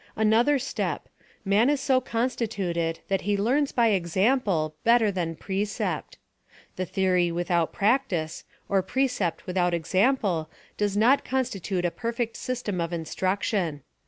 [0.15, 1.07] Another step—
[1.45, 6.17] Man is so constituted that he teams by example better than precept.
[6.75, 13.83] Theory without practice, or precept Avithout example does not constitute a perfect system of instruction.